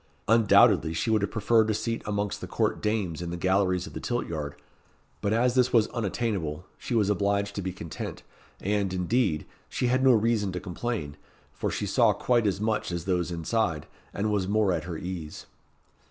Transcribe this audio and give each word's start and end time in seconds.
Undoubtedly, 0.27 0.95
she 0.95 1.11
would 1.11 1.21
have 1.21 1.29
preferred 1.29 1.69
a 1.69 1.75
seat 1.75 2.01
amongst 2.07 2.41
the 2.41 2.47
court 2.47 2.81
dames 2.81 3.21
in 3.21 3.29
the 3.29 3.37
galleries 3.37 3.85
of 3.85 3.93
the 3.93 3.99
tilt 3.99 4.25
yard, 4.25 4.55
but 5.21 5.31
as 5.31 5.53
this 5.53 5.71
was 5.71 5.85
unattainable, 5.89 6.65
she 6.79 6.95
was 6.95 7.07
obliged 7.07 7.53
to 7.53 7.61
be 7.61 7.71
content; 7.71 8.23
and, 8.59 8.93
indeed, 8.95 9.45
she 9.69 9.85
had 9.85 10.03
no 10.03 10.13
reason 10.13 10.51
to 10.51 10.59
complain, 10.59 11.17
for 11.53 11.69
she 11.69 11.85
saw 11.85 12.13
quite 12.13 12.47
as 12.47 12.59
much 12.59 12.91
as 12.91 13.05
those 13.05 13.29
inside, 13.29 13.85
and 14.11 14.31
was 14.31 14.47
more 14.47 14.71
at 14.73 14.85
her 14.85 14.97
ease. 14.97 15.45